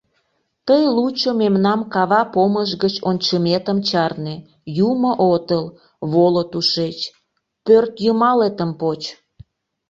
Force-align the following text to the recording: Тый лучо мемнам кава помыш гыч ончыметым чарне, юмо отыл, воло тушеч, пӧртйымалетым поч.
Тый 0.67 0.83
лучо 0.95 1.31
мемнам 1.41 1.81
кава 1.93 2.21
помыш 2.33 2.69
гыч 2.83 2.95
ончыметым 3.09 3.77
чарне, 3.89 4.35
юмо 4.89 5.11
отыл, 5.33 5.65
воло 6.11 6.43
тушеч, 6.51 6.97
пӧртйымалетым 7.65 8.71
поч. 8.81 9.01